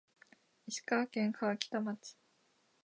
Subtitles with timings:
[0.65, 2.15] 石川県川北町